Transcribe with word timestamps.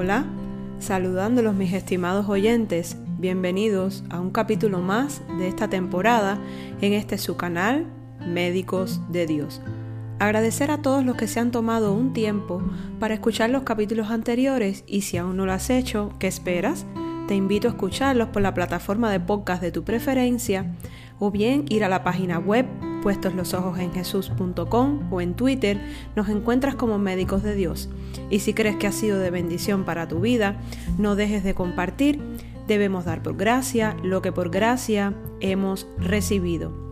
Hola, 0.00 0.26
saludándolos 0.78 1.56
mis 1.56 1.72
estimados 1.72 2.28
oyentes, 2.28 2.96
bienvenidos 3.18 4.04
a 4.10 4.20
un 4.20 4.30
capítulo 4.30 4.78
más 4.78 5.22
de 5.40 5.48
esta 5.48 5.66
temporada 5.66 6.38
en 6.80 6.92
este 6.92 7.18
su 7.18 7.36
canal 7.36 7.84
Médicos 8.24 9.00
de 9.10 9.26
Dios. 9.26 9.60
Agradecer 10.20 10.70
a 10.70 10.82
todos 10.82 11.04
los 11.04 11.16
que 11.16 11.26
se 11.26 11.40
han 11.40 11.50
tomado 11.50 11.92
un 11.92 12.12
tiempo 12.12 12.62
para 13.00 13.14
escuchar 13.14 13.50
los 13.50 13.64
capítulos 13.64 14.08
anteriores 14.12 14.84
y 14.86 15.00
si 15.00 15.16
aún 15.16 15.36
no 15.36 15.46
lo 15.46 15.52
has 15.52 15.68
hecho, 15.68 16.12
¿qué 16.20 16.28
esperas? 16.28 16.86
Te 17.26 17.34
invito 17.34 17.66
a 17.66 17.72
escucharlos 17.72 18.28
por 18.28 18.42
la 18.42 18.54
plataforma 18.54 19.10
de 19.10 19.18
podcast 19.18 19.60
de 19.60 19.72
tu 19.72 19.82
preferencia 19.82 20.76
o 21.18 21.32
bien 21.32 21.64
ir 21.70 21.82
a 21.82 21.88
la 21.88 22.04
página 22.04 22.38
web 22.38 22.66
puestos 22.98 23.34
los 23.34 23.54
ojos 23.54 23.78
en 23.78 23.92
jesús.com 23.92 25.12
o 25.12 25.20
en 25.20 25.34
Twitter 25.34 25.80
nos 26.16 26.28
encuentras 26.28 26.74
como 26.74 26.98
médicos 26.98 27.42
de 27.42 27.54
Dios. 27.54 27.88
Y 28.30 28.40
si 28.40 28.54
crees 28.54 28.76
que 28.76 28.86
ha 28.86 28.92
sido 28.92 29.18
de 29.18 29.30
bendición 29.30 29.84
para 29.84 30.08
tu 30.08 30.20
vida, 30.20 30.56
no 30.98 31.16
dejes 31.16 31.44
de 31.44 31.54
compartir. 31.54 32.20
Debemos 32.66 33.04
dar 33.04 33.22
por 33.22 33.36
gracia 33.36 33.96
lo 34.02 34.20
que 34.22 34.32
por 34.32 34.50
gracia 34.50 35.14
hemos 35.40 35.86
recibido. 35.98 36.87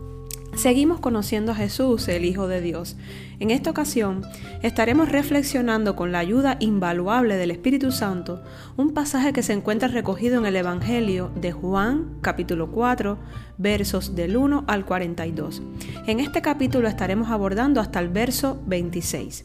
Seguimos 0.56 1.01
conociendo 1.01 1.52
a 1.52 1.55
Jesús, 1.55 2.09
el 2.09 2.24
Hijo 2.24 2.48
de 2.48 2.62
Dios. 2.62 2.97
En 3.41 3.51
esta 3.51 3.69
ocasión 3.69 4.23
estaremos 4.62 5.10
reflexionando 5.10 5.95
con 5.97 6.12
la 6.12 6.19
ayuda 6.19 6.56
invaluable 6.60 7.37
del 7.37 7.51
Espíritu 7.51 7.92
Santo 7.92 8.42
un 8.78 8.95
pasaje 8.95 9.34
que 9.34 9.42
se 9.42 9.52
encuentra 9.52 9.88
recogido 9.88 10.38
en 10.38 10.47
el 10.47 10.56
Evangelio 10.56 11.30
de 11.34 11.52
Juan 11.52 12.16
capítulo 12.23 12.73
4 12.73 13.19
versos 13.59 14.16
del 14.16 14.38
1 14.38 14.64
al 14.66 14.87
42. 14.87 15.61
En 16.06 16.20
este 16.20 16.41
capítulo 16.41 16.88
estaremos 16.88 17.28
abordando 17.30 17.83
hasta 17.83 18.00
el 18.00 18.09
verso 18.09 18.59
26. 18.66 19.45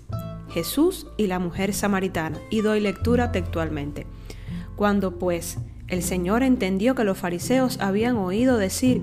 Jesús 0.54 1.08
y 1.18 1.28
la 1.28 1.40
mujer 1.40 1.74
samaritana 1.74 2.38
y 2.50 2.62
doy 2.62 2.80
lectura 2.80 3.34
textualmente. 3.34 4.08
Cuando 4.78 5.20
pues 5.20 5.58
el 5.90 6.04
Señor 6.04 6.42
entendió 6.42 6.96
que 6.96 7.04
los 7.04 7.18
fariseos 7.18 7.82
habían 7.82 8.16
oído 8.16 8.58
decir, 8.58 9.02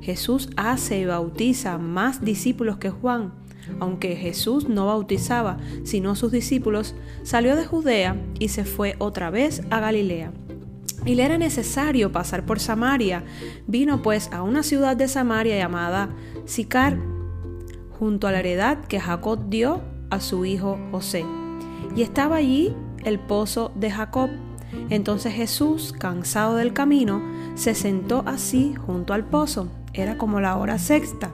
Jesús 0.00 0.50
hace 0.56 0.98
y 0.98 1.04
bautiza 1.04 1.78
más 1.78 2.24
discípulos 2.24 2.78
que 2.78 2.90
Juan. 2.90 3.32
Aunque 3.78 4.16
Jesús 4.16 4.68
no 4.68 4.86
bautizaba, 4.86 5.58
sino 5.84 6.16
sus 6.16 6.32
discípulos, 6.32 6.94
salió 7.22 7.56
de 7.56 7.66
Judea 7.66 8.16
y 8.38 8.48
se 8.48 8.64
fue 8.64 8.96
otra 8.98 9.30
vez 9.30 9.62
a 9.70 9.80
Galilea. 9.80 10.32
Y 11.04 11.14
le 11.14 11.24
era 11.24 11.38
necesario 11.38 12.12
pasar 12.12 12.44
por 12.44 12.60
Samaria. 12.60 13.24
Vino 13.66 14.02
pues 14.02 14.30
a 14.32 14.42
una 14.42 14.62
ciudad 14.62 14.96
de 14.96 15.08
Samaria 15.08 15.56
llamada 15.56 16.10
Sicar, 16.44 16.98
junto 17.98 18.26
a 18.26 18.32
la 18.32 18.40
heredad 18.40 18.84
que 18.84 19.00
Jacob 19.00 19.48
dio 19.48 19.82
a 20.10 20.20
su 20.20 20.44
hijo 20.44 20.78
José. 20.90 21.24
Y 21.96 22.02
estaba 22.02 22.36
allí 22.36 22.74
el 23.04 23.18
pozo 23.18 23.72
de 23.74 23.90
Jacob. 23.90 24.30
Entonces 24.88 25.32
Jesús, 25.32 25.92
cansado 25.98 26.56
del 26.56 26.72
camino, 26.72 27.22
se 27.54 27.74
sentó 27.74 28.22
así 28.26 28.74
junto 28.86 29.14
al 29.14 29.24
pozo. 29.24 29.68
Era 29.92 30.16
como 30.16 30.40
la 30.40 30.56
hora 30.56 30.78
sexta. 30.78 31.32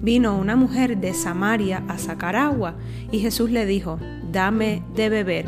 Vino 0.00 0.36
una 0.36 0.56
mujer 0.56 0.98
de 0.98 1.14
Samaria 1.14 1.84
a 1.88 1.98
sacar 1.98 2.34
agua 2.36 2.76
y 3.10 3.20
Jesús 3.20 3.50
le 3.50 3.66
dijo, 3.66 3.98
dame 4.30 4.82
de 4.94 5.08
beber. 5.08 5.46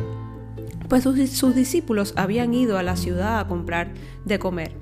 Pues 0.88 1.02
sus, 1.02 1.54
discípulos 1.54 2.12
habían 2.16 2.54
ido 2.54 2.78
a 2.78 2.82
la 2.82 2.96
ciudad 2.96 3.40
a 3.40 3.48
comprar 3.48 3.92
de 4.24 4.38
comer. 4.38 4.72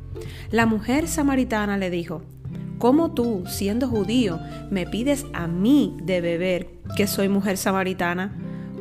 La 0.50 0.66
mujer 0.66 1.08
samaritana 1.08 1.78
le 1.78 1.88
dijo, 1.88 2.22
¿cómo 2.78 3.12
tú, 3.12 3.44
siendo 3.46 3.88
judío, 3.88 4.38
me 4.70 4.86
pides 4.86 5.24
a 5.32 5.46
mí 5.46 5.96
de 6.02 6.20
beber, 6.20 6.68
que 6.96 7.06
soy 7.06 7.28
mujer 7.28 7.56
samaritana? 7.56 8.51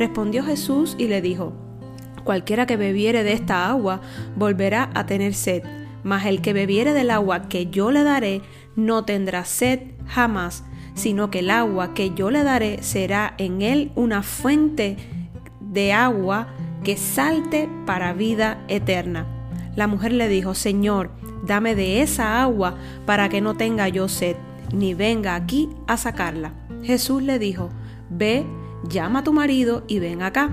Respondió 0.00 0.42
Jesús 0.42 0.96
y 0.96 1.08
le 1.08 1.20
dijo, 1.20 1.52
Cualquiera 2.24 2.64
que 2.64 2.78
bebiere 2.78 3.22
de 3.22 3.34
esta 3.34 3.68
agua 3.68 4.00
volverá 4.34 4.88
a 4.94 5.04
tener 5.04 5.34
sed, 5.34 5.62
mas 6.02 6.24
el 6.24 6.40
que 6.40 6.54
bebiere 6.54 6.94
del 6.94 7.10
agua 7.10 7.48
que 7.50 7.66
yo 7.66 7.90
le 7.90 8.02
daré 8.02 8.40
no 8.76 9.04
tendrá 9.04 9.44
sed 9.44 9.80
jamás, 10.06 10.64
sino 10.94 11.30
que 11.30 11.40
el 11.40 11.50
agua 11.50 11.92
que 11.92 12.14
yo 12.14 12.30
le 12.30 12.44
daré 12.44 12.82
será 12.82 13.34
en 13.36 13.60
él 13.60 13.92
una 13.94 14.22
fuente 14.22 14.96
de 15.60 15.92
agua 15.92 16.48
que 16.82 16.96
salte 16.96 17.68
para 17.84 18.14
vida 18.14 18.64
eterna. 18.68 19.26
La 19.76 19.86
mujer 19.86 20.12
le 20.12 20.28
dijo, 20.28 20.54
Señor, 20.54 21.10
dame 21.44 21.74
de 21.74 22.00
esa 22.00 22.40
agua 22.40 22.74
para 23.04 23.28
que 23.28 23.42
no 23.42 23.54
tenga 23.54 23.86
yo 23.88 24.08
sed, 24.08 24.36
ni 24.72 24.94
venga 24.94 25.34
aquí 25.34 25.68
a 25.86 25.98
sacarla. 25.98 26.54
Jesús 26.82 27.22
le 27.22 27.38
dijo, 27.38 27.68
Ve, 28.08 28.46
llama 28.88 29.20
a 29.20 29.24
tu 29.24 29.32
marido 29.32 29.84
y 29.88 29.98
ven 29.98 30.22
acá. 30.22 30.50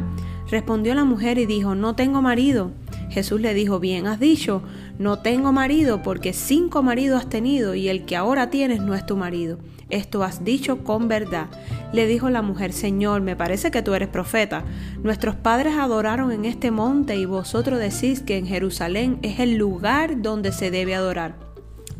Respondió 0.50 0.96
la 0.96 1.04
mujer 1.04 1.38
y 1.38 1.46
dijo, 1.46 1.76
no 1.76 1.96
tengo 1.96 2.22
marido. 2.22 2.72
Jesús 3.10 3.42
le 3.42 3.54
dijo, 3.54 3.80
bien 3.80 4.08
has 4.08 4.20
dicho, 4.20 4.62
no 5.00 5.20
tengo 5.20 5.52
marido 5.52 6.02
porque 6.04 6.34
cinco 6.34 6.84
maridos 6.84 7.22
has 7.22 7.30
tenido 7.30 7.76
y 7.76 7.90
el 7.90 8.06
que 8.06 8.16
ahora 8.16 8.50
tienes 8.50 8.82
no 8.82 8.96
es 8.96 9.06
tu 9.06 9.18
marido. 9.18 9.58
Esto 9.90 10.24
has 10.24 10.44
dicho 10.44 10.84
con 10.84 11.08
verdad. 11.08 11.48
Le 11.94 12.08
dijo 12.08 12.30
la 12.30 12.42
mujer, 12.42 12.74
Señor, 12.74 13.22
me 13.22 13.36
parece 13.36 13.72
que 13.72 13.82
tú 13.82 13.94
eres 13.94 14.10
profeta. 14.10 14.66
Nuestros 15.02 15.36
padres 15.36 15.76
adoraron 15.78 16.32
en 16.32 16.46
este 16.46 16.72
monte 16.72 17.16
y 17.16 17.26
vosotros 17.26 17.80
decís 17.80 18.22
que 18.22 18.38
en 18.38 18.48
Jerusalén 18.48 19.20
es 19.22 19.40
el 19.40 19.56
lugar 19.56 20.22
donde 20.22 20.52
se 20.52 20.72
debe 20.72 20.96
adorar. 20.96 21.47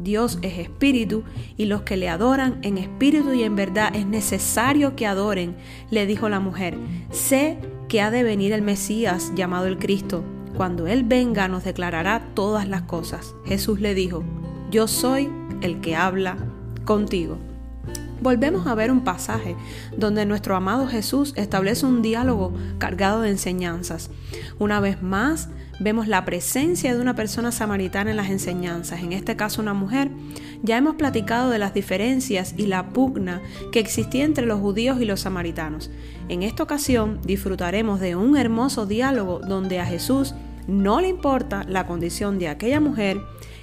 Dios 0.00 0.38
es 0.42 0.58
espíritu 0.58 1.24
y 1.56 1.66
los 1.66 1.82
que 1.82 1.96
le 1.96 2.08
adoran 2.08 2.58
en 2.62 2.78
espíritu 2.78 3.32
y 3.32 3.42
en 3.44 3.54
verdad 3.54 3.94
es 3.94 4.06
necesario 4.06 4.96
que 4.96 5.06
adoren, 5.06 5.56
le 5.90 6.06
dijo 6.06 6.28
la 6.28 6.40
mujer. 6.40 6.76
Sé 7.10 7.58
que 7.88 8.00
ha 8.00 8.10
de 8.10 8.22
venir 8.22 8.52
el 8.52 8.62
Mesías 8.62 9.32
llamado 9.34 9.66
el 9.66 9.78
Cristo. 9.78 10.24
Cuando 10.56 10.86
Él 10.86 11.04
venga 11.04 11.48
nos 11.48 11.64
declarará 11.64 12.32
todas 12.34 12.68
las 12.68 12.82
cosas. 12.82 13.34
Jesús 13.44 13.80
le 13.80 13.94
dijo, 13.94 14.24
yo 14.70 14.88
soy 14.88 15.30
el 15.60 15.80
que 15.80 15.96
habla 15.96 16.36
contigo. 16.84 17.38
Volvemos 18.20 18.66
a 18.66 18.74
ver 18.74 18.90
un 18.90 19.00
pasaje 19.00 19.56
donde 19.96 20.26
nuestro 20.26 20.54
amado 20.54 20.86
Jesús 20.86 21.32
establece 21.36 21.86
un 21.86 22.02
diálogo 22.02 22.52
cargado 22.78 23.22
de 23.22 23.30
enseñanzas. 23.30 24.10
Una 24.58 24.78
vez 24.78 25.02
más, 25.02 25.48
vemos 25.78 26.06
la 26.06 26.26
presencia 26.26 26.94
de 26.94 27.00
una 27.00 27.14
persona 27.14 27.50
samaritana 27.50 28.10
en 28.10 28.18
las 28.18 28.28
enseñanzas, 28.28 29.00
en 29.00 29.14
este 29.14 29.36
caso 29.36 29.62
una 29.62 29.72
mujer. 29.72 30.10
Ya 30.62 30.76
hemos 30.76 30.96
platicado 30.96 31.48
de 31.48 31.58
las 31.58 31.72
diferencias 31.72 32.54
y 32.58 32.66
la 32.66 32.90
pugna 32.90 33.40
que 33.72 33.80
existía 33.80 34.26
entre 34.26 34.44
los 34.44 34.60
judíos 34.60 35.00
y 35.00 35.06
los 35.06 35.20
samaritanos. 35.20 35.90
En 36.28 36.42
esta 36.42 36.62
ocasión 36.62 37.20
disfrutaremos 37.24 38.00
de 38.00 38.16
un 38.16 38.36
hermoso 38.36 38.84
diálogo 38.84 39.40
donde 39.40 39.80
a 39.80 39.86
Jesús 39.86 40.34
no 40.68 41.00
le 41.00 41.08
importa 41.08 41.64
la 41.66 41.86
condición 41.86 42.38
de 42.38 42.48
aquella 42.48 42.80
mujer 42.80 43.20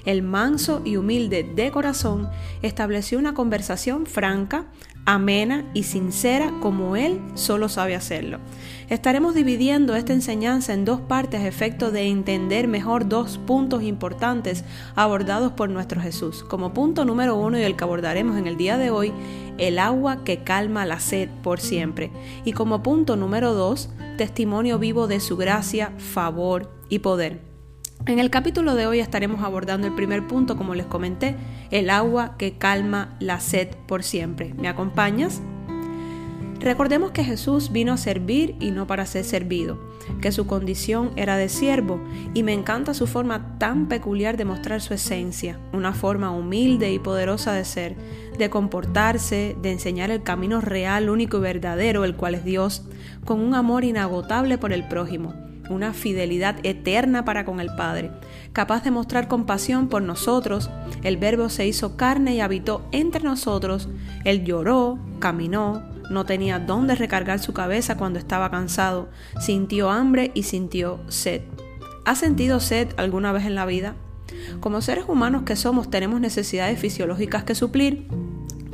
el 0.07 0.24
manso 0.24 0.81
y 0.86 0.95
humilde 0.95 1.44
de 1.44 1.69
corazón, 1.69 2.30
estableció 2.62 3.19
una 3.19 3.33
conversación 3.33 4.06
franca, 4.06 4.65
amena 5.06 5.65
y 5.74 5.83
sincera 5.83 6.54
como 6.62 6.95
él 6.95 7.19
solo 7.36 7.68
sabe 7.68 7.94
hacerlo. 7.94 8.39
Estaremos 8.89 9.36
dividiendo 9.36 9.98
esta 9.98 10.13
enseñanza 10.13 10.74
en 10.74 10.86
dos 10.86 11.01
partes 11.01 11.42
a 11.42 11.48
efecto 11.48 11.92
de 11.92 12.07
entender 12.07 12.69
mejor 12.69 13.09
dos 13.09 13.38
puntos 13.38 13.83
importantes 13.83 14.63
abordados 14.95 15.51
por 15.51 15.69
nuestro 15.69 16.00
Jesús. 16.00 16.42
Como 16.44 16.74
punto 16.74 17.03
número 17.03 17.36
uno 17.36 17.60
y 17.60 17.63
el 17.63 17.75
que 17.75 17.83
abordaremos 17.83 18.38
en 18.38 18.48
el 18.48 18.56
día 18.56 18.77
de 18.77 18.92
hoy, 18.92 19.12
el 19.57 19.77
agua 19.77 20.24
que 20.24 20.44
calma 20.44 20.86
la 20.86 21.01
sed 21.01 21.27
por 21.44 21.60
siempre. 21.60 22.12
Y 22.45 22.53
como 22.53 22.81
punto 22.81 23.18
número 23.18 23.53
dos, 23.53 23.89
testimonio 24.18 24.80
vivo 24.80 25.07
de 25.07 25.19
su 25.19 25.36
gracia, 25.36 25.92
favor 25.98 26.71
y 26.88 27.00
poder. 27.00 27.46
En 28.07 28.19
el 28.19 28.30
capítulo 28.30 28.75
de 28.75 28.88
hoy 28.88 29.01
estaremos 29.01 29.44
abordando 29.44 29.86
el 29.86 29.94
primer 29.94 30.27
punto, 30.27 30.56
como 30.56 30.75
les 30.75 30.86
comenté, 30.86 31.36
el 31.71 31.89
agua 31.89 32.38
que 32.38 32.54
calma 32.54 33.18
la 33.19 33.42
sed 33.42 33.68
por 33.86 34.01
siempre. 34.01 34.54
¿Me 34.54 34.69
acompañas? 34.69 35.42
Recordemos 36.62 37.12
que 37.12 37.25
Jesús 37.25 37.74
vino 37.74 37.92
a 37.92 37.98
servir 37.98 38.56
y 38.62 38.71
no 38.71 38.88
para 38.88 39.06
ser 39.06 39.25
servido, 39.25 39.77
que 40.21 40.31
su 40.31 40.48
condición 40.48 41.12
era 41.18 41.36
de 41.36 41.50
siervo 41.50 42.01
y 42.33 42.44
me 42.44 42.54
encanta 42.54 42.94
su 42.94 43.07
forma 43.07 43.57
tan 43.59 43.89
peculiar 43.89 44.38
de 44.38 44.45
mostrar 44.45 44.80
su 44.80 44.94
esencia, 44.94 45.60
una 45.74 45.92
forma 45.94 46.31
humilde 46.31 46.94
y 46.94 47.00
poderosa 47.00 47.51
de 47.51 47.65
ser, 47.65 47.98
de 48.39 48.50
comportarse, 48.50 49.57
de 49.62 49.74
enseñar 49.74 50.12
el 50.12 50.24
camino 50.24 50.62
real, 50.62 51.10
único 51.10 51.39
y 51.39 51.42
verdadero, 51.42 52.06
el 52.06 52.15
cual 52.15 52.36
es 52.36 52.45
Dios, 52.45 52.88
con 53.25 53.42
un 53.42 53.53
amor 53.53 53.83
inagotable 53.83 54.57
por 54.57 54.71
el 54.71 54.88
prójimo 54.88 55.46
una 55.69 55.93
fidelidad 55.93 56.55
eterna 56.63 57.25
para 57.25 57.45
con 57.45 57.59
el 57.59 57.69
Padre, 57.75 58.11
capaz 58.53 58.83
de 58.83 58.91
mostrar 58.91 59.27
compasión 59.27 59.87
por 59.87 60.01
nosotros. 60.01 60.69
El 61.03 61.17
Verbo 61.17 61.49
se 61.49 61.67
hizo 61.67 61.97
carne 61.97 62.35
y 62.35 62.41
habitó 62.41 62.87
entre 62.91 63.23
nosotros. 63.23 63.89
Él 64.23 64.43
lloró, 64.43 64.99
caminó, 65.19 65.83
no 66.09 66.25
tenía 66.25 66.59
dónde 66.59 66.95
recargar 66.95 67.39
su 67.39 67.53
cabeza 67.53 67.97
cuando 67.97 68.19
estaba 68.19 68.49
cansado, 68.49 69.09
sintió 69.39 69.89
hambre 69.89 70.31
y 70.33 70.43
sintió 70.43 70.99
sed. 71.07 71.41
¿Has 72.05 72.19
sentido 72.19 72.59
sed 72.59 72.89
alguna 72.97 73.31
vez 73.31 73.45
en 73.45 73.55
la 73.55 73.65
vida? 73.65 73.95
Como 74.59 74.81
seres 74.81 75.05
humanos 75.07 75.43
que 75.43 75.55
somos 75.55 75.89
tenemos 75.89 76.21
necesidades 76.21 76.79
fisiológicas 76.79 77.43
que 77.43 77.55
suplir, 77.55 78.07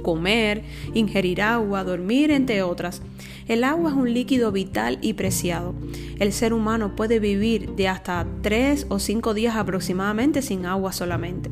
comer, 0.03 0.63
ingerir 0.94 1.41
agua, 1.41 1.83
dormir, 1.83 2.29
entre 2.29 2.61
otras. 2.61 3.01
El 3.47 3.63
agua 3.63 3.89
es 3.89 3.95
un 3.95 4.13
líquido 4.13 4.51
vital 4.51 5.00
y 5.01 5.13
preciado. 5.13 5.73
El 6.19 6.31
ser 6.31 6.53
humano 6.53 6.95
puede 6.95 7.19
vivir 7.19 7.71
de 7.71 7.88
hasta 7.88 8.27
3 8.44 8.85
o 8.89 9.00
5 9.00 9.33
días 9.33 9.55
aproximadamente 9.55 10.44
sin 10.44 10.67
agua 10.67 10.94
solamente. 10.94 11.50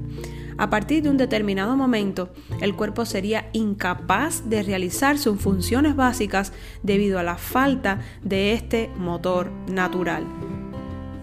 A 0.58 0.70
partir 0.70 1.02
de 1.02 1.10
un 1.10 1.18
determinado 1.18 1.76
momento, 1.76 2.30
el 2.62 2.76
cuerpo 2.76 3.06
sería 3.06 3.50
incapaz 3.52 4.48
de 4.48 4.62
realizar 4.62 5.18
sus 5.18 5.40
funciones 5.40 5.96
básicas 5.96 6.54
debido 6.84 7.18
a 7.18 7.24
la 7.24 7.38
falta 7.38 8.02
de 8.22 8.54
este 8.54 8.90
motor 8.98 9.52
natural. 9.68 10.24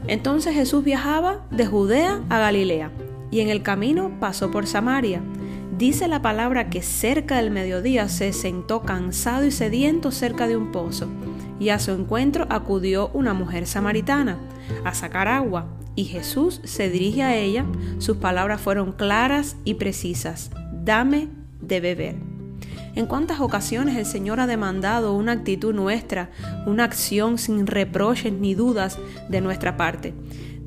Entonces 0.08 0.54
Jesús 0.54 0.82
viajaba 0.82 1.46
de 1.50 1.66
Judea 1.66 2.22
a 2.30 2.38
Galilea 2.38 2.90
y 3.30 3.40
en 3.40 3.48
el 3.48 3.62
camino 3.62 4.10
pasó 4.18 4.50
por 4.50 4.66
Samaria. 4.66 5.22
Dice 5.78 6.08
la 6.08 6.20
palabra 6.20 6.70
que 6.70 6.82
cerca 6.82 7.36
del 7.36 7.52
mediodía 7.52 8.08
se 8.08 8.32
sentó 8.32 8.82
cansado 8.82 9.46
y 9.46 9.52
sediento 9.52 10.10
cerca 10.10 10.48
de 10.48 10.56
un 10.56 10.72
pozo, 10.72 11.06
y 11.60 11.68
a 11.68 11.78
su 11.78 11.92
encuentro 11.92 12.48
acudió 12.50 13.10
una 13.14 13.32
mujer 13.32 13.64
samaritana 13.64 14.38
a 14.84 14.92
sacar 14.92 15.28
agua, 15.28 15.68
y 15.94 16.06
Jesús 16.06 16.60
se 16.64 16.90
dirige 16.90 17.22
a 17.22 17.36
ella, 17.36 17.64
sus 17.98 18.16
palabras 18.16 18.60
fueron 18.60 18.90
claras 18.90 19.56
y 19.64 19.74
precisas, 19.74 20.50
dame 20.72 21.28
de 21.60 21.78
beber. 21.78 22.16
¿En 22.96 23.06
cuántas 23.06 23.38
ocasiones 23.38 23.96
el 23.96 24.06
Señor 24.06 24.40
ha 24.40 24.48
demandado 24.48 25.14
una 25.14 25.30
actitud 25.30 25.72
nuestra, 25.72 26.30
una 26.66 26.82
acción 26.82 27.38
sin 27.38 27.68
reproches 27.68 28.32
ni 28.32 28.56
dudas 28.56 28.98
de 29.28 29.40
nuestra 29.40 29.76
parte? 29.76 30.12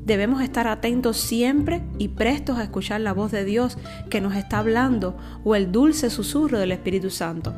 Debemos 0.04 0.42
estar 0.42 0.66
atentos 0.66 1.16
siempre 1.16 1.80
y 1.96 2.08
prestos 2.08 2.58
a 2.58 2.64
escuchar 2.64 3.00
la 3.00 3.12
voz 3.12 3.30
de 3.30 3.44
Dios 3.44 3.78
que 4.10 4.20
nos 4.20 4.34
está 4.34 4.58
hablando 4.58 5.16
o 5.44 5.54
el 5.54 5.70
dulce 5.70 6.10
susurro 6.10 6.58
del 6.58 6.72
Espíritu 6.72 7.08
Santo. 7.10 7.54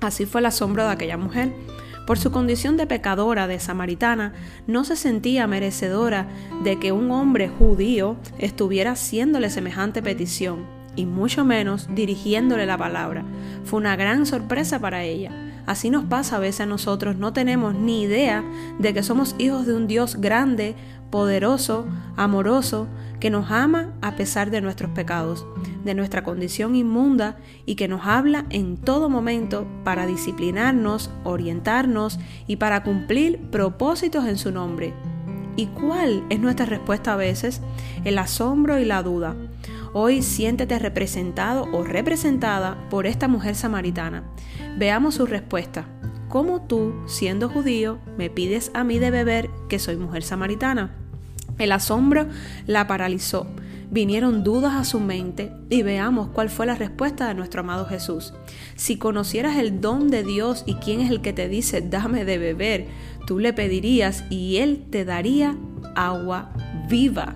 Así 0.00 0.26
fue 0.26 0.40
el 0.40 0.46
asombro 0.46 0.84
de 0.84 0.90
aquella 0.90 1.16
mujer. 1.16 1.52
Por 2.04 2.18
su 2.18 2.32
condición 2.32 2.76
de 2.76 2.86
pecadora, 2.86 3.46
de 3.46 3.60
samaritana, 3.60 4.32
no 4.66 4.82
se 4.82 4.96
sentía 4.96 5.46
merecedora 5.46 6.26
de 6.64 6.80
que 6.80 6.90
un 6.90 7.12
hombre 7.12 7.48
judío 7.48 8.16
estuviera 8.38 8.92
haciéndole 8.92 9.48
semejante 9.50 10.02
petición, 10.02 10.66
y 10.96 11.06
mucho 11.06 11.44
menos 11.44 11.86
dirigiéndole 11.94 12.66
la 12.66 12.78
palabra. 12.78 13.24
Fue 13.64 13.78
una 13.78 13.94
gran 13.94 14.26
sorpresa 14.26 14.80
para 14.80 15.04
ella. 15.04 15.47
Así 15.68 15.90
nos 15.90 16.06
pasa 16.06 16.36
a 16.36 16.38
veces 16.38 16.62
a 16.62 16.66
nosotros, 16.66 17.16
no 17.18 17.34
tenemos 17.34 17.74
ni 17.74 18.00
idea 18.00 18.42
de 18.78 18.94
que 18.94 19.02
somos 19.02 19.34
hijos 19.36 19.66
de 19.66 19.74
un 19.74 19.86
Dios 19.86 20.16
grande, 20.16 20.74
poderoso, 21.10 21.84
amoroso, 22.16 22.88
que 23.20 23.28
nos 23.28 23.50
ama 23.50 23.92
a 24.00 24.16
pesar 24.16 24.50
de 24.50 24.62
nuestros 24.62 24.92
pecados, 24.92 25.44
de 25.84 25.94
nuestra 25.94 26.24
condición 26.24 26.74
inmunda 26.74 27.36
y 27.66 27.74
que 27.74 27.86
nos 27.86 28.06
habla 28.06 28.46
en 28.48 28.78
todo 28.78 29.10
momento 29.10 29.66
para 29.84 30.06
disciplinarnos, 30.06 31.10
orientarnos 31.22 32.18
y 32.46 32.56
para 32.56 32.82
cumplir 32.82 33.38
propósitos 33.50 34.24
en 34.24 34.38
su 34.38 34.50
nombre. 34.50 34.94
¿Y 35.56 35.66
cuál 35.66 36.24
es 36.30 36.40
nuestra 36.40 36.64
respuesta 36.64 37.12
a 37.12 37.16
veces? 37.16 37.60
El 38.04 38.16
asombro 38.16 38.78
y 38.78 38.86
la 38.86 39.02
duda. 39.02 39.36
Hoy 39.92 40.22
siéntete 40.22 40.78
representado 40.78 41.64
o 41.72 41.82
representada 41.82 42.78
por 42.88 43.06
esta 43.06 43.28
mujer 43.28 43.54
samaritana. 43.54 44.22
Veamos 44.78 45.16
su 45.16 45.26
respuesta. 45.26 45.86
¿Cómo 46.28 46.62
tú, 46.62 46.94
siendo 47.08 47.48
judío, 47.48 47.98
me 48.16 48.30
pides 48.30 48.70
a 48.74 48.84
mí 48.84 49.00
de 49.00 49.10
beber 49.10 49.50
que 49.68 49.80
soy 49.80 49.96
mujer 49.96 50.22
samaritana? 50.22 50.94
El 51.58 51.72
asombro 51.72 52.28
la 52.68 52.86
paralizó. 52.86 53.48
Vinieron 53.90 54.44
dudas 54.44 54.74
a 54.74 54.84
su 54.84 55.00
mente 55.00 55.50
y 55.68 55.82
veamos 55.82 56.28
cuál 56.28 56.48
fue 56.48 56.64
la 56.64 56.76
respuesta 56.76 57.26
de 57.26 57.34
nuestro 57.34 57.62
amado 57.62 57.86
Jesús. 57.86 58.34
Si 58.76 58.98
conocieras 58.98 59.56
el 59.56 59.80
don 59.80 60.10
de 60.10 60.22
Dios 60.22 60.62
y 60.64 60.74
quién 60.74 61.00
es 61.00 61.10
el 61.10 61.22
que 61.22 61.32
te 61.32 61.48
dice 61.48 61.80
dame 61.80 62.24
de 62.24 62.38
beber, 62.38 62.86
tú 63.26 63.40
le 63.40 63.52
pedirías 63.52 64.26
y 64.30 64.58
él 64.58 64.86
te 64.90 65.04
daría 65.04 65.56
agua 65.96 66.52
viva. 66.88 67.34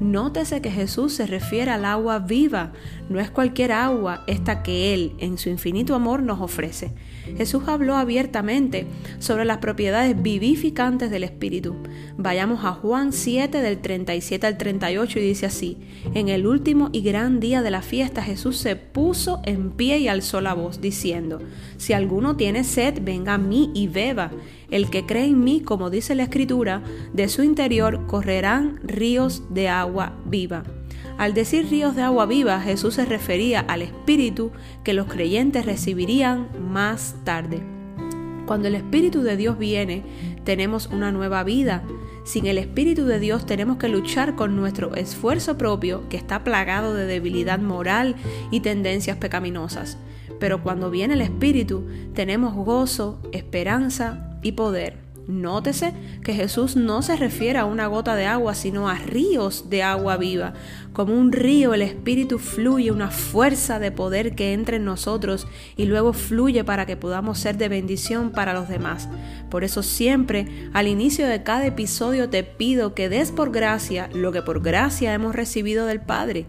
Nótese 0.00 0.60
que 0.60 0.70
Jesús 0.70 1.12
se 1.12 1.26
refiere 1.26 1.70
al 1.70 1.84
agua 1.84 2.18
viva, 2.18 2.72
no 3.08 3.20
es 3.20 3.30
cualquier 3.30 3.72
agua 3.72 4.24
esta 4.26 4.62
que 4.62 4.92
Él, 4.92 5.12
en 5.18 5.38
su 5.38 5.50
infinito 5.50 5.94
amor, 5.94 6.22
nos 6.22 6.40
ofrece. 6.40 6.92
Jesús 7.36 7.62
habló 7.68 7.96
abiertamente 7.96 8.86
sobre 9.18 9.44
las 9.44 9.58
propiedades 9.58 10.20
vivificantes 10.20 11.10
del 11.10 11.24
Espíritu. 11.24 11.76
Vayamos 12.18 12.64
a 12.64 12.72
Juan 12.72 13.12
7 13.12 13.60
del 13.60 13.80
37 13.80 14.46
al 14.46 14.58
38 14.58 15.18
y 15.18 15.22
dice 15.22 15.46
así, 15.46 15.78
en 16.12 16.28
el 16.28 16.46
último 16.46 16.90
y 16.92 17.02
gran 17.02 17.40
día 17.40 17.62
de 17.62 17.70
la 17.70 17.82
fiesta 17.82 18.22
Jesús 18.22 18.56
se 18.56 18.76
puso 18.76 19.40
en 19.44 19.70
pie 19.70 19.98
y 19.98 20.08
alzó 20.08 20.40
la 20.40 20.54
voz, 20.54 20.80
diciendo, 20.80 21.40
si 21.76 21.92
alguno 21.92 22.36
tiene 22.36 22.64
sed, 22.64 22.98
venga 23.02 23.34
a 23.34 23.38
mí 23.38 23.70
y 23.74 23.88
beba. 23.88 24.30
El 24.70 24.90
que 24.90 25.06
cree 25.06 25.26
en 25.26 25.44
mí, 25.44 25.60
como 25.60 25.90
dice 25.90 26.14
la 26.14 26.24
Escritura, 26.24 26.82
de 27.12 27.28
su 27.28 27.42
interior 27.42 28.06
correrán 28.06 28.80
ríos 28.82 29.42
de 29.50 29.68
agua 29.68 30.14
viva. 30.26 30.64
Al 31.16 31.32
decir 31.32 31.68
ríos 31.70 31.94
de 31.94 32.02
agua 32.02 32.26
viva, 32.26 32.60
Jesús 32.60 32.94
se 32.94 33.04
refería 33.04 33.60
al 33.60 33.82
Espíritu 33.82 34.50
que 34.82 34.94
los 34.94 35.06
creyentes 35.06 35.64
recibirían 35.64 36.48
más 36.72 37.14
tarde. 37.24 37.60
Cuando 38.46 38.68
el 38.68 38.74
Espíritu 38.74 39.22
de 39.22 39.36
Dios 39.36 39.58
viene, 39.58 40.02
tenemos 40.44 40.88
una 40.88 41.12
nueva 41.12 41.44
vida. 41.44 41.82
Sin 42.24 42.46
el 42.46 42.58
Espíritu 42.58 43.04
de 43.06 43.20
Dios 43.20 43.46
tenemos 43.46 43.76
que 43.76 43.88
luchar 43.88 44.34
con 44.34 44.56
nuestro 44.56 44.94
esfuerzo 44.96 45.56
propio 45.56 46.08
que 46.08 46.16
está 46.16 46.42
plagado 46.42 46.94
de 46.94 47.06
debilidad 47.06 47.58
moral 47.58 48.16
y 48.50 48.60
tendencias 48.60 49.16
pecaminosas. 49.16 49.98
Pero 50.40 50.62
cuando 50.62 50.90
viene 50.90 51.14
el 51.14 51.20
Espíritu 51.20 51.86
tenemos 52.12 52.54
gozo, 52.54 53.20
esperanza 53.32 54.33
y 54.44 54.52
poder. 54.52 55.04
Nótese 55.26 55.94
que 56.22 56.34
Jesús 56.34 56.76
no 56.76 57.00
se 57.00 57.16
refiere 57.16 57.58
a 57.58 57.64
una 57.64 57.86
gota 57.86 58.14
de 58.14 58.26
agua, 58.26 58.54
sino 58.54 58.90
a 58.90 58.96
ríos 58.96 59.70
de 59.70 59.82
agua 59.82 60.18
viva. 60.18 60.52
Como 60.92 61.14
un 61.14 61.32
río 61.32 61.72
el 61.72 61.80
Espíritu 61.80 62.38
fluye, 62.38 62.90
una 62.90 63.10
fuerza 63.10 63.78
de 63.78 63.90
poder 63.90 64.34
que 64.34 64.52
entra 64.52 64.76
en 64.76 64.84
nosotros 64.84 65.46
y 65.76 65.86
luego 65.86 66.12
fluye 66.12 66.62
para 66.62 66.84
que 66.84 66.98
podamos 66.98 67.38
ser 67.38 67.56
de 67.56 67.70
bendición 67.70 68.32
para 68.32 68.52
los 68.52 68.68
demás. 68.68 69.08
Por 69.50 69.64
eso 69.64 69.82
siempre 69.82 70.46
al 70.74 70.88
inicio 70.88 71.26
de 71.26 71.42
cada 71.42 71.66
episodio 71.66 72.28
te 72.28 72.44
pido 72.44 72.94
que 72.94 73.08
des 73.08 73.32
por 73.32 73.50
gracia 73.50 74.10
lo 74.12 74.30
que 74.30 74.42
por 74.42 74.62
gracia 74.62 75.14
hemos 75.14 75.34
recibido 75.34 75.86
del 75.86 76.00
Padre. 76.00 76.44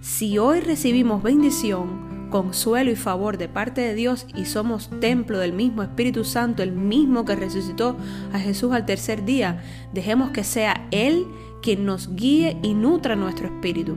Si 0.00 0.38
hoy 0.38 0.60
recibimos 0.60 1.22
bendición, 1.22 2.07
consuelo 2.30 2.90
y 2.90 2.96
favor 2.96 3.38
de 3.38 3.48
parte 3.48 3.80
de 3.80 3.94
Dios 3.94 4.26
y 4.34 4.44
somos 4.44 4.90
templo 5.00 5.38
del 5.38 5.52
mismo 5.52 5.82
Espíritu 5.82 6.24
Santo, 6.24 6.62
el 6.62 6.72
mismo 6.72 7.24
que 7.24 7.36
resucitó 7.36 7.96
a 8.32 8.38
Jesús 8.38 8.72
al 8.72 8.86
tercer 8.86 9.24
día, 9.24 9.62
dejemos 9.92 10.30
que 10.30 10.44
sea 10.44 10.86
Él 10.90 11.26
quien 11.62 11.84
nos 11.84 12.14
guíe 12.14 12.56
y 12.62 12.74
nutra 12.74 13.16
nuestro 13.16 13.46
espíritu. 13.46 13.96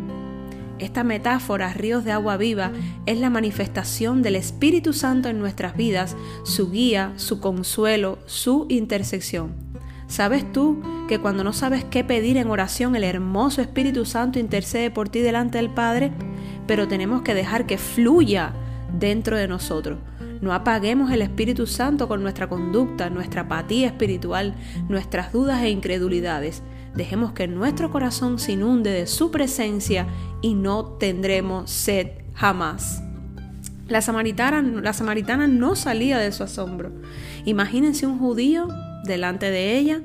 Esta 0.80 1.04
metáfora, 1.04 1.72
ríos 1.74 2.04
de 2.04 2.12
agua 2.12 2.38
viva, 2.38 2.72
es 3.06 3.20
la 3.20 3.30
manifestación 3.30 4.24
del 4.24 4.36
Espíritu 4.36 4.94
Santo 4.94 5.30
en 5.30 5.38
nuestras 5.38 5.78
vidas, 5.78 6.18
su 6.44 6.72
guía, 6.72 7.14
su 7.18 7.40
consuelo, 7.40 8.18
su 8.26 8.66
intersección. 8.68 9.71
¿Sabes 10.12 10.52
tú 10.52 10.82
que 11.08 11.20
cuando 11.20 11.44
no 11.44 11.54
sabes 11.54 11.86
qué 11.86 12.04
pedir 12.04 12.36
en 12.36 12.50
oración, 12.50 12.96
el 12.96 13.04
hermoso 13.06 13.62
Espíritu 13.62 14.06
Santo 14.06 14.40
intercede 14.40 14.92
por 14.92 15.10
ti 15.10 15.22
delante 15.22 15.58
del 15.58 15.70
Padre? 15.70 16.12
pero 16.72 16.88
tenemos 16.88 17.22
que 17.22 17.34
dejar 17.34 17.66
que 17.66 17.78
fluya 17.78 18.54
dentro 18.98 19.36
de 19.36 19.48
nosotros. 19.48 20.00
No 20.40 20.54
apaguemos 20.54 21.12
el 21.12 21.22
Espíritu 21.22 21.68
Santo 21.68 22.08
con 22.08 22.24
nuestra 22.24 22.48
conducta, 22.48 23.10
nuestra 23.10 23.42
apatía 23.42 23.88
espiritual, 23.88 24.56
nuestras 24.88 25.34
dudas 25.34 25.62
e 25.64 25.70
incredulidades. 25.70 26.64
Dejemos 26.96 27.34
que 27.34 27.48
nuestro 27.50 27.92
corazón 27.92 28.40
se 28.40 28.54
inunde 28.54 28.90
de 28.90 29.06
su 29.06 29.32
presencia 29.32 30.08
y 30.42 30.56
no 30.56 30.86
tendremos 30.86 31.70
sed 31.70 32.08
jamás. 32.34 33.04
La 33.90 34.02
samaritana, 34.02 34.62
la 34.62 34.94
samaritana 34.94 35.48
no 35.48 35.76
salía 35.76 36.18
de 36.18 36.32
su 36.32 36.44
asombro. 36.44 36.92
Imagínense 37.44 38.08
un 38.08 38.18
judío 38.18 38.70
delante 39.06 39.52
de 39.52 39.78
ella 39.78 40.02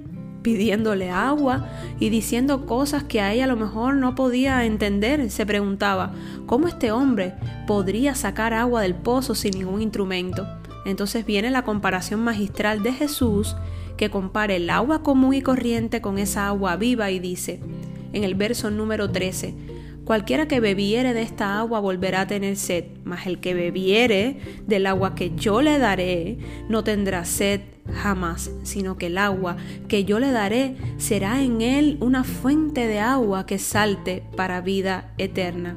pidiéndole 0.46 1.10
agua 1.10 1.66
y 1.98 2.08
diciendo 2.08 2.66
cosas 2.66 3.02
que 3.02 3.20
a 3.20 3.32
ella 3.32 3.44
a 3.44 3.48
lo 3.48 3.56
mejor 3.56 3.96
no 3.96 4.14
podía 4.14 4.64
entender. 4.64 5.28
Se 5.28 5.44
preguntaba, 5.44 6.12
¿cómo 6.46 6.68
este 6.68 6.92
hombre 6.92 7.34
podría 7.66 8.14
sacar 8.14 8.54
agua 8.54 8.82
del 8.82 8.94
pozo 8.94 9.34
sin 9.34 9.58
ningún 9.58 9.82
instrumento? 9.82 10.46
Entonces 10.84 11.26
viene 11.26 11.50
la 11.50 11.64
comparación 11.64 12.20
magistral 12.20 12.84
de 12.84 12.92
Jesús 12.92 13.56
que 13.96 14.08
compara 14.08 14.54
el 14.54 14.70
agua 14.70 15.02
común 15.02 15.34
y 15.34 15.42
corriente 15.42 16.00
con 16.00 16.16
esa 16.16 16.46
agua 16.46 16.76
viva 16.76 17.10
y 17.10 17.18
dice, 17.18 17.58
en 18.12 18.22
el 18.22 18.36
verso 18.36 18.70
número 18.70 19.10
13, 19.10 19.52
Cualquiera 20.04 20.46
que 20.46 20.60
bebiere 20.60 21.12
de 21.14 21.22
esta 21.22 21.58
agua 21.58 21.80
volverá 21.80 22.20
a 22.20 22.26
tener 22.28 22.56
sed, 22.56 22.84
mas 23.02 23.26
el 23.26 23.40
que 23.40 23.54
bebiere 23.54 24.38
del 24.64 24.86
agua 24.86 25.16
que 25.16 25.34
yo 25.34 25.62
le 25.62 25.80
daré 25.80 26.38
no 26.68 26.84
tendrá 26.84 27.24
sed 27.24 27.62
jamás, 27.94 28.50
sino 28.62 28.96
que 28.96 29.06
el 29.06 29.18
agua 29.18 29.56
que 29.88 30.04
yo 30.04 30.18
le 30.18 30.30
daré 30.30 30.76
será 30.98 31.42
en 31.42 31.62
él 31.62 31.96
una 32.00 32.24
fuente 32.24 32.86
de 32.86 33.00
agua 33.00 33.46
que 33.46 33.58
salte 33.58 34.22
para 34.36 34.60
vida 34.60 35.12
eterna. 35.18 35.76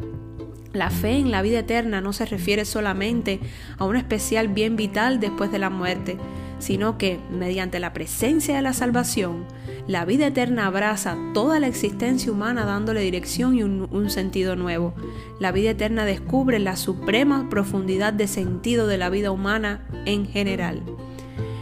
La 0.74 0.92
fe 0.92 1.18
en 1.18 1.32
la 1.32 1.42
vida 1.42 1.60
eterna 1.60 2.00
no 2.00 2.14
se 2.14 2.26
refiere 2.26 2.64
solamente 2.64 3.40
a 3.78 3.86
un 3.86 3.96
especial 3.96 4.50
bien 4.50 4.76
vital 4.76 5.20
después 5.20 5.52
de 5.52 5.58
la 5.58 5.72
muerte, 5.72 6.18
sino 6.60 6.98
que, 6.98 7.20
mediante 7.32 7.80
la 7.80 7.94
presencia 7.94 8.56
de 8.56 8.62
la 8.62 8.74
salvación, 8.74 9.46
la 9.88 10.06
vida 10.06 10.28
eterna 10.28 10.68
abraza 10.68 11.18
toda 11.34 11.60
la 11.60 11.66
existencia 11.66 12.32
humana 12.32 12.66
dándole 12.66 13.02
dirección 13.02 13.56
y 13.56 13.64
un, 13.64 14.10
sentido 14.12 14.56
nuevo. 14.56 14.94
La 15.40 15.52
vida 15.52 15.72
eterna 15.72 16.06
descubre 16.06 16.60
la 16.60 16.76
suprema 16.76 17.50
profundidad 17.50 18.14
de 18.14 18.28
sentido 18.28 18.86
de 18.86 19.00
la 19.00 19.10
vida 19.10 19.32
humana 19.32 19.88
en 20.06 20.28
general. 20.28 20.84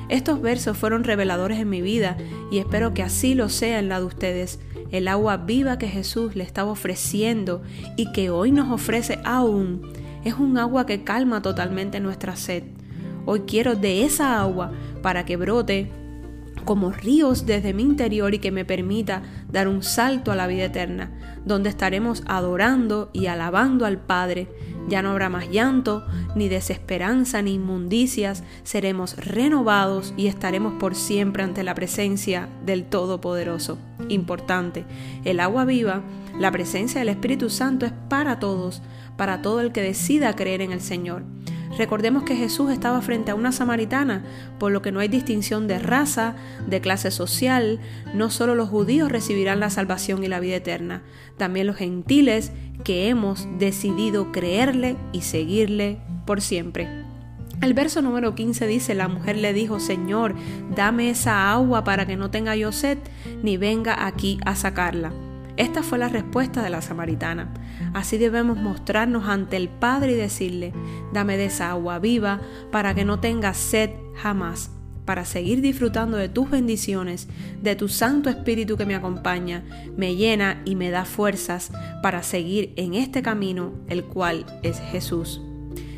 Estos 0.09 0.41
versos 0.41 0.77
fueron 0.77 1.03
reveladores 1.03 1.59
en 1.59 1.69
mi 1.69 1.81
vida 1.81 2.17
y 2.51 2.59
espero 2.59 2.93
que 2.93 3.03
así 3.03 3.33
lo 3.33 3.49
sea 3.49 3.79
en 3.79 3.89
la 3.89 3.99
de 3.99 4.05
ustedes. 4.05 4.59
El 4.91 5.07
agua 5.09 5.37
viva 5.37 5.77
que 5.77 5.89
Jesús 5.89 6.35
le 6.35 6.43
estaba 6.43 6.71
ofreciendo 6.71 7.61
y 7.97 8.11
que 8.13 8.29
hoy 8.29 8.51
nos 8.51 8.71
ofrece 8.71 9.19
aún 9.25 9.81
es 10.23 10.35
un 10.35 10.57
agua 10.57 10.85
que 10.85 11.03
calma 11.03 11.41
totalmente 11.41 11.99
nuestra 11.99 12.35
sed. 12.35 12.63
Hoy 13.25 13.41
quiero 13.41 13.75
de 13.75 14.05
esa 14.05 14.39
agua 14.39 14.71
para 15.01 15.25
que 15.25 15.35
brote 15.35 15.91
como 16.67 16.91
ríos 16.91 17.45
desde 17.45 17.73
mi 17.73 17.81
interior 17.81 18.33
y 18.33 18.39
que 18.39 18.51
me 18.51 18.65
permita 18.65 19.23
dar 19.49 19.69
un 19.69 19.83
salto 19.83 20.33
a 20.33 20.35
la 20.35 20.47
vida 20.47 20.65
eterna, 20.65 21.39
donde 21.45 21.69
estaremos 21.69 22.23
adorando 22.27 23.09
y 23.13 23.27
alabando 23.27 23.85
al 23.85 23.99
Padre. 23.99 24.49
Ya 24.89 25.01
no 25.01 25.11
habrá 25.11 25.29
más 25.29 25.49
llanto, 25.49 26.05
ni 26.35 26.49
desesperanza, 26.49 27.41
ni 27.41 27.53
inmundicias, 27.53 28.43
seremos 28.63 29.15
renovados 29.15 30.13
y 30.17 30.27
estaremos 30.27 30.73
por 30.73 30.93
siempre 30.95 31.41
ante 31.41 31.63
la 31.63 31.73
presencia 31.73 32.49
del 32.65 32.83
Todopoderoso. 32.83 33.77
Importante, 34.09 34.83
el 35.23 35.39
agua 35.39 35.63
viva, 35.63 36.03
la 36.37 36.51
presencia 36.51 36.99
del 36.99 37.09
Espíritu 37.09 37.49
Santo 37.49 37.85
es 37.85 37.93
para 38.09 38.39
todos, 38.39 38.81
para 39.15 39.41
todo 39.41 39.61
el 39.61 39.71
que 39.71 39.81
decida 39.81 40.35
creer 40.35 40.61
en 40.61 40.73
el 40.73 40.81
Señor. 40.81 41.23
Recordemos 41.77 42.23
que 42.23 42.35
Jesús 42.35 42.71
estaba 42.71 43.01
frente 43.01 43.31
a 43.31 43.35
una 43.35 43.51
samaritana, 43.51 44.23
por 44.59 44.71
lo 44.71 44.81
que 44.81 44.91
no 44.91 44.99
hay 44.99 45.07
distinción 45.07 45.67
de 45.67 45.79
raza, 45.79 46.35
de 46.67 46.81
clase 46.81 47.11
social, 47.11 47.79
no 48.13 48.29
solo 48.29 48.55
los 48.55 48.69
judíos 48.69 49.11
recibirán 49.11 49.59
la 49.59 49.69
salvación 49.69 50.23
y 50.23 50.27
la 50.27 50.39
vida 50.39 50.55
eterna, 50.55 51.03
también 51.37 51.67
los 51.67 51.75
gentiles 51.75 52.51
que 52.83 53.09
hemos 53.09 53.47
decidido 53.59 54.31
creerle 54.31 54.95
y 55.11 55.21
seguirle 55.21 55.99
por 56.25 56.41
siempre. 56.41 56.87
El 57.61 57.73
verso 57.73 58.03
número 58.03 58.35
15 58.35 58.67
dice, 58.67 58.93
la 58.93 59.07
mujer 59.07 59.37
le 59.37 59.51
dijo, 59.51 59.79
Señor, 59.79 60.35
dame 60.75 61.09
esa 61.09 61.51
agua 61.51 61.83
para 61.83 62.05
que 62.05 62.15
no 62.15 62.29
tenga 62.29 62.55
yo 62.55 62.71
sed, 62.71 62.99
ni 63.41 63.57
venga 63.57 64.05
aquí 64.05 64.37
a 64.45 64.55
sacarla. 64.55 65.11
Esta 65.57 65.81
fue 65.81 65.97
la 65.97 66.07
respuesta 66.07 66.61
de 66.61 66.69
la 66.69 66.83
samaritana. 66.83 67.51
Así 67.93 68.19
debemos 68.19 68.57
mostrarnos 68.57 69.27
ante 69.27 69.57
el 69.57 69.69
Padre 69.69 70.13
y 70.13 70.15
decirle, 70.15 70.71
dame 71.13 71.35
de 71.35 71.45
esa 71.45 71.71
agua 71.71 71.97
viva 71.97 72.39
para 72.71 72.93
que 72.93 73.05
no 73.05 73.19
tenga 73.19 73.55
sed 73.55 73.89
jamás, 74.15 74.69
para 75.05 75.25
seguir 75.25 75.61
disfrutando 75.61 76.15
de 76.17 76.29
tus 76.29 76.49
bendiciones, 76.49 77.27
de 77.61 77.75
tu 77.75 77.87
Santo 77.87 78.29
Espíritu 78.29 78.77
que 78.77 78.85
me 78.85 78.93
acompaña, 78.93 79.63
me 79.95 80.15
llena 80.15 80.61
y 80.63 80.75
me 80.75 80.91
da 80.91 81.05
fuerzas 81.05 81.71
para 82.03 82.21
seguir 82.21 82.73
en 82.75 82.93
este 82.93 83.23
camino, 83.23 83.71
el 83.87 84.03
cual 84.03 84.45
es 84.61 84.79
Jesús. 84.79 85.41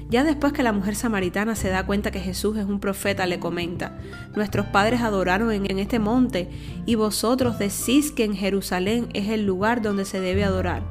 Ya 0.10 0.24
después 0.24 0.54
que 0.54 0.64
la 0.64 0.74
mujer 0.74 0.96
samaritana 0.96 1.54
se 1.56 1.70
da 1.70 1.86
cuenta 1.86 2.10
que 2.10 2.20
Jesús 2.20 2.58
es 2.58 2.66
un 2.66 2.80
profeta, 2.80 3.28
le 3.28 3.40
comenta, 3.40 4.00
nuestros 4.36 4.66
padres 4.66 5.02
adoraron 5.02 5.52
en, 5.52 5.78
este 5.78 6.00
monte 6.00 6.50
y 6.88 6.96
vosotros 6.96 7.60
decís 7.60 8.12
que 8.12 8.24
en 8.24 8.36
Jerusalén 8.36 9.10
es 9.14 9.30
el 9.30 9.46
lugar 9.46 9.84
donde 9.84 10.06
se 10.06 10.20
debe 10.20 10.44
adorar. 10.44 10.82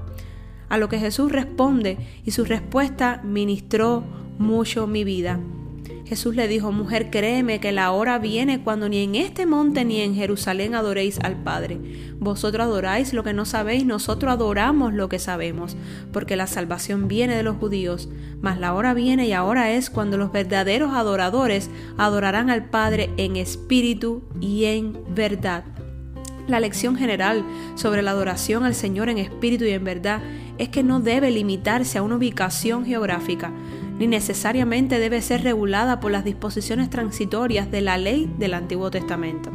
A 0.68 0.78
lo 0.78 0.88
que 0.88 1.00
Jesús 1.00 1.32
responde 1.32 1.98
y 2.24 2.30
su 2.30 2.44
respuesta 2.44 3.20
ministró 3.24 4.04
mucho 4.38 4.86
mi 4.86 5.02
vida. 5.02 5.40
Jesús 6.08 6.34
le 6.34 6.48
dijo, 6.48 6.72
mujer, 6.72 7.10
créeme 7.10 7.60
que 7.60 7.70
la 7.70 7.90
hora 7.92 8.18
viene 8.18 8.62
cuando 8.62 8.88
ni 8.88 9.02
en 9.02 9.14
este 9.14 9.44
monte 9.44 9.84
ni 9.84 10.00
en 10.00 10.14
Jerusalén 10.14 10.74
adoréis 10.74 11.18
al 11.20 11.36
Padre. 11.36 11.78
Vosotros 12.18 12.64
adoráis 12.64 13.12
lo 13.12 13.22
que 13.22 13.34
no 13.34 13.44
sabéis, 13.44 13.84
nosotros 13.84 14.32
adoramos 14.32 14.94
lo 14.94 15.10
que 15.10 15.18
sabemos, 15.18 15.76
porque 16.10 16.34
la 16.34 16.46
salvación 16.46 17.08
viene 17.08 17.36
de 17.36 17.42
los 17.42 17.58
judíos. 17.58 18.08
Mas 18.40 18.58
la 18.58 18.72
hora 18.72 18.94
viene 18.94 19.26
y 19.26 19.34
ahora 19.34 19.70
es 19.72 19.90
cuando 19.90 20.16
los 20.16 20.32
verdaderos 20.32 20.94
adoradores 20.94 21.68
adorarán 21.98 22.48
al 22.48 22.70
Padre 22.70 23.10
en 23.18 23.36
espíritu 23.36 24.22
y 24.40 24.64
en 24.64 24.98
verdad. 25.14 25.64
La 26.46 26.58
lección 26.58 26.96
general 26.96 27.44
sobre 27.74 28.00
la 28.00 28.12
adoración 28.12 28.64
al 28.64 28.74
Señor 28.74 29.10
en 29.10 29.18
espíritu 29.18 29.66
y 29.66 29.72
en 29.72 29.84
verdad 29.84 30.22
es 30.56 30.70
que 30.70 30.82
no 30.82 31.00
debe 31.00 31.30
limitarse 31.30 31.98
a 31.98 32.02
una 32.02 32.16
ubicación 32.16 32.86
geográfica, 32.86 33.52
ni 33.98 34.06
necesariamente 34.06 34.98
debe 34.98 35.20
ser 35.22 35.42
regulada 35.42 36.00
por 36.00 36.12
las 36.12 36.24
disposiciones 36.24 36.90
transitorias 36.90 37.70
de 37.70 37.80
la 37.80 37.98
ley 37.98 38.32
del 38.38 38.54
Antiguo 38.54 38.90
Testamento. 38.90 39.50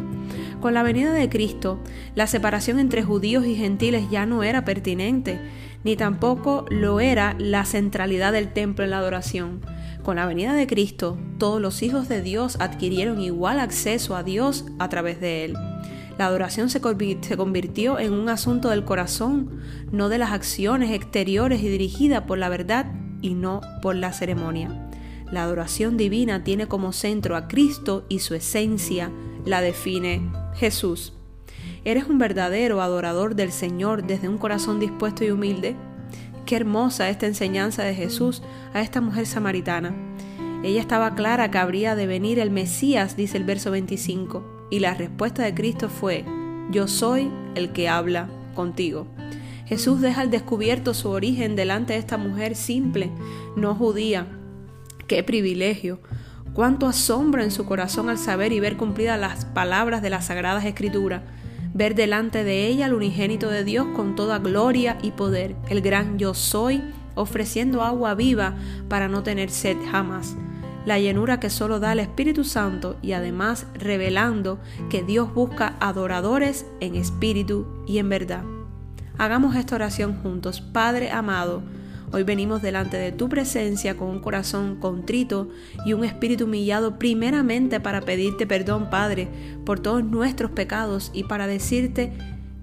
Con 0.59 0.73
la 0.73 0.83
venida 0.83 1.11
de 1.11 1.29
Cristo, 1.29 1.79
la 2.15 2.27
separación 2.27 2.79
entre 2.79 3.03
judíos 3.03 3.45
y 3.45 3.55
gentiles 3.55 4.09
ya 4.09 4.25
no 4.25 4.43
era 4.43 4.63
pertinente, 4.63 5.39
ni 5.83 5.95
tampoco 5.95 6.65
lo 6.69 6.99
era 6.99 7.35
la 7.37 7.65
centralidad 7.65 8.31
del 8.31 8.53
templo 8.53 8.85
en 8.85 8.91
la 8.91 8.99
adoración. 8.99 9.61
Con 10.03 10.15
la 10.17 10.25
venida 10.25 10.53
de 10.53 10.67
Cristo, 10.67 11.17
todos 11.37 11.61
los 11.61 11.81
hijos 11.81 12.07
de 12.07 12.21
Dios 12.21 12.57
adquirieron 12.59 13.21
igual 13.21 13.59
acceso 13.59 14.15
a 14.15 14.23
Dios 14.23 14.65
a 14.79 14.89
través 14.89 15.19
de 15.19 15.45
Él. 15.45 15.53
La 16.17 16.27
adoración 16.27 16.69
se 16.69 16.79
convirtió 16.79 17.99
en 17.99 18.13
un 18.13 18.29
asunto 18.29 18.69
del 18.69 18.85
corazón, 18.85 19.61
no 19.91 20.09
de 20.09 20.17
las 20.17 20.31
acciones 20.31 20.91
exteriores 20.91 21.61
y 21.63 21.69
dirigida 21.69 22.25
por 22.25 22.37
la 22.37 22.49
verdad 22.49 22.85
y 23.23 23.33
no 23.33 23.61
por 23.81 23.95
la 23.95 24.13
ceremonia. 24.13 24.69
La 25.31 25.41
adoración 25.41 25.97
divina 25.97 26.43
tiene 26.43 26.67
como 26.67 26.93
centro 26.93 27.35
a 27.35 27.47
Cristo 27.47 28.05
y 28.07 28.19
su 28.19 28.35
esencia 28.35 29.09
la 29.45 29.61
define 29.61 30.21
Jesús. 30.53 31.13
¿Eres 31.85 32.05
un 32.05 32.19
verdadero 32.19 32.81
adorador 32.81 33.33
del 33.33 33.51
Señor 33.51 34.03
desde 34.03 34.29
un 34.29 34.37
corazón 34.37 34.79
dispuesto 34.79 35.23
y 35.23 35.31
humilde? 35.31 35.75
Qué 36.45 36.57
hermosa 36.57 37.09
esta 37.09 37.25
enseñanza 37.25 37.83
de 37.83 37.95
Jesús 37.95 38.43
a 38.73 38.81
esta 38.81 39.01
mujer 39.01 39.25
samaritana. 39.25 39.95
Ella 40.63 40.81
estaba 40.81 41.15
clara 41.15 41.49
que 41.49 41.57
habría 41.57 41.95
de 41.95 42.05
venir 42.05 42.39
el 42.39 42.51
Mesías, 42.51 43.17
dice 43.17 43.37
el 43.37 43.43
verso 43.43 43.71
25, 43.71 44.67
y 44.69 44.79
la 44.79 44.93
respuesta 44.93 45.43
de 45.43 45.53
Cristo 45.53 45.89
fue, 45.89 46.25
yo 46.71 46.87
soy 46.87 47.29
el 47.55 47.71
que 47.73 47.89
habla 47.89 48.29
contigo. 48.55 49.07
Jesús 49.65 50.01
deja 50.01 50.21
al 50.21 50.31
descubierto 50.31 50.93
su 50.93 51.09
origen 51.09 51.55
delante 51.55 51.93
de 51.93 51.99
esta 51.99 52.17
mujer 52.17 52.55
simple, 52.55 53.09
no 53.55 53.75
judía. 53.75 54.27
¡Qué 55.07 55.23
privilegio! 55.23 55.99
Cuánto 56.53 56.85
asombro 56.87 57.41
en 57.41 57.51
su 57.51 57.65
corazón 57.65 58.09
al 58.09 58.17
saber 58.17 58.53
y 58.53 58.59
ver 58.59 58.77
cumplidas 58.77 59.19
las 59.19 59.45
palabras 59.45 60.01
de 60.01 60.09
las 60.09 60.25
sagradas 60.25 60.65
escrituras, 60.65 61.21
ver 61.73 61.95
delante 61.95 62.43
de 62.43 62.67
ella 62.67 62.85
al 62.85 62.93
unigénito 62.93 63.49
de 63.49 63.63
Dios 63.63 63.87
con 63.95 64.15
toda 64.15 64.37
gloria 64.39 64.97
y 65.01 65.11
poder, 65.11 65.55
el 65.69 65.81
gran 65.81 66.19
yo 66.19 66.33
soy, 66.33 66.83
ofreciendo 67.15 67.83
agua 67.83 68.13
viva 68.15 68.55
para 68.87 69.07
no 69.07 69.23
tener 69.23 69.49
sed 69.49 69.77
jamás. 69.89 70.35
La 70.85 70.99
llenura 70.99 71.39
que 71.39 71.49
solo 71.49 71.79
da 71.79 71.93
el 71.93 71.99
Espíritu 71.99 72.43
Santo 72.43 72.97
y 73.01 73.13
además 73.13 73.67
revelando 73.73 74.59
que 74.89 75.01
Dios 75.01 75.33
busca 75.33 75.75
adoradores 75.79 76.65
en 76.81 76.95
espíritu 76.95 77.65
y 77.87 77.99
en 77.99 78.09
verdad. 78.09 78.43
Hagamos 79.17 79.55
esta 79.55 79.75
oración 79.75 80.15
juntos. 80.21 80.59
Padre 80.59 81.11
amado, 81.11 81.61
hoy 82.11 82.23
venimos 82.23 82.61
delante 82.61 82.97
de 82.97 83.11
tu 83.11 83.29
presencia 83.29 83.95
con 83.95 84.09
un 84.09 84.19
corazón 84.19 84.77
contrito 84.77 85.49
y 85.85 85.93
un 85.93 86.03
espíritu 86.03 86.45
humillado 86.45 86.97
primeramente 86.97 87.79
para 87.79 88.01
pedirte 88.01 88.47
perdón, 88.47 88.89
Padre, 88.89 89.29
por 89.65 89.79
todos 89.79 90.03
nuestros 90.03 90.51
pecados 90.51 91.11
y 91.13 91.25
para 91.25 91.45
decirte 91.45 92.11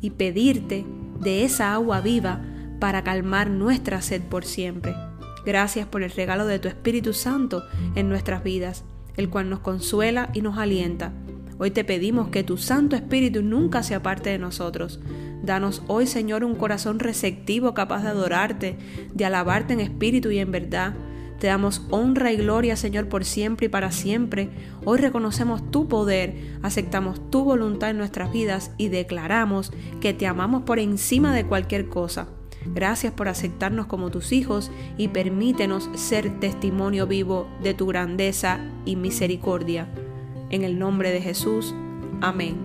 y 0.01 0.11
pedirte 0.11 0.85
de 1.21 1.45
esa 1.45 1.73
agua 1.73 2.01
viva 2.01 2.41
para 2.81 3.05
calmar 3.05 3.49
nuestra 3.49 4.03
sed 4.03 4.23
por 4.23 4.45
siempre. 4.45 4.95
Gracias 5.47 5.87
por 5.87 6.03
el 6.03 6.11
regalo 6.11 6.47
de 6.47 6.59
tu 6.59 6.67
Espíritu 6.67 7.13
Santo 7.13 7.63
en 7.95 8.09
nuestras 8.09 8.43
vidas, 8.43 8.85
el 9.17 9.31
cual 9.31 9.49
nos 9.49 9.61
consuela 9.61 10.31
y 10.35 10.43
nos 10.43 10.59
alienta. 10.59 11.13
Hoy 11.59 11.71
te 11.71 11.85
pedimos 11.85 12.29
que 12.29 12.43
tu 12.43 12.57
Santo 12.57 12.97
Espíritu 12.97 13.43
nunca 13.43 13.83
se 13.83 13.95
aparte 13.95 14.31
de 14.31 14.39
nosotros. 14.39 14.99
Danos 15.43 15.83
hoy, 15.87 16.07
Señor, 16.07 16.45
un 16.45 16.55
corazón 16.55 16.99
receptivo 16.99 17.73
capaz 17.75 18.03
de 18.03 18.09
adorarte, 18.09 18.77
de 19.15 19.25
alabarte 19.25 19.73
en 19.73 19.81
espíritu 19.81 20.31
y 20.31 20.39
en 20.39 20.53
verdad. 20.53 20.95
Te 21.39 21.47
damos 21.47 21.87
honra 21.89 22.33
y 22.33 22.37
gloria, 22.37 22.77
Señor, 22.77 23.09
por 23.09 23.25
siempre 23.25 23.67
y 23.67 23.69
para 23.71 23.93
siempre. 23.93 24.51
Hoy 24.85 24.99
reconocemos 24.99 25.71
tu 25.71 25.89
poder, 25.89 26.35
aceptamos 26.63 27.31
tu 27.31 27.45
voluntad 27.45 27.91
en 27.91 27.97
nuestras 27.97 28.31
vidas 28.31 28.73
y 28.77 28.89
declaramos 28.89 29.73
que 30.03 30.13
te 30.13 30.27
amamos 30.27 30.65
por 30.65 30.79
encima 30.79 31.35
de 31.35 31.47
cualquier 31.47 31.89
cosa. 31.89 32.29
Gracias 32.67 33.15
por 33.15 33.29
aceptarnos 33.29 33.87
como 33.87 34.11
tus 34.11 34.33
hijos 34.33 34.71
y 34.99 35.09
permítenos 35.09 35.89
ser 35.95 36.41
testimonio 36.41 37.07
vivo 37.07 37.49
de 37.63 37.73
tu 37.73 37.87
grandeza 37.87 38.61
y 38.85 38.97
misericordia. 38.97 39.89
En 40.51 40.63
el 40.63 40.79
nombre 40.79 41.11
de 41.11 41.23
Jesús. 41.23 41.75
Amén. 42.21 42.57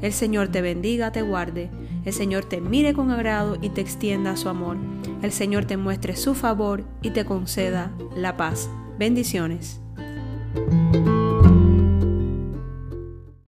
El 0.00 0.14
Señor 0.14 0.48
te 0.48 0.62
bendiga, 0.62 1.12
te 1.12 1.20
guarde. 1.20 1.68
El 2.04 2.12
Señor 2.12 2.44
te 2.44 2.60
mire 2.60 2.92
con 2.92 3.10
agrado 3.10 3.56
y 3.60 3.70
te 3.70 3.80
extienda 3.80 4.36
su 4.36 4.48
amor. 4.48 4.76
El 5.22 5.32
Señor 5.32 5.64
te 5.64 5.76
muestre 5.76 6.16
su 6.16 6.34
favor 6.34 6.84
y 7.02 7.10
te 7.10 7.24
conceda 7.24 7.92
la 8.14 8.36
paz. 8.36 8.68
Bendiciones. 8.98 9.80